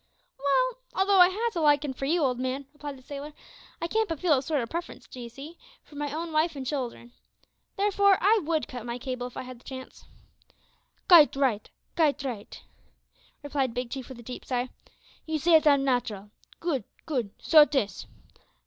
[0.39, 3.33] "Well, although I has a likin' for you, old man," replied the sailor,
[3.79, 6.65] "I can't but feel a sort o' preference, d'ee see, for my own wife an'
[6.65, 7.13] child'n.
[7.77, 10.05] There_fore_ I would cut my cable, if I had the chance."
[11.07, 12.63] "Kite right, kite right,"
[13.43, 14.69] replied Big Chief, with a deep sigh,
[15.27, 16.31] "you say it am nat'ral.
[16.59, 18.07] Good, good, so 'tis.